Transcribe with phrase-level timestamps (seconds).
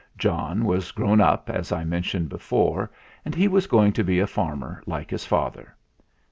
[0.17, 2.89] John was grown up, as I mentioned before,
[3.23, 5.75] and he was going to be a farmer like his father.